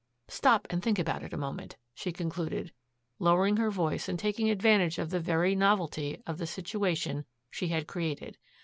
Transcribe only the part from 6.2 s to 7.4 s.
of the situation